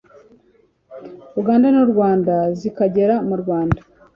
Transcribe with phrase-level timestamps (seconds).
[1.39, 3.81] Uganda n u Rwanda zikagera murwanda